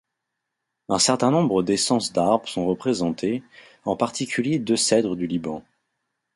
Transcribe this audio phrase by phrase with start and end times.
[0.89, 3.43] Un certain nombre d'essences d'arbres sont représentées,
[3.85, 5.63] en particulier deux cèdres du Liban.